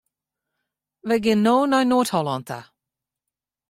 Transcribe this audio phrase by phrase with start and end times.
[1.07, 2.59] Wy gean no nei Noard-Hollân ta.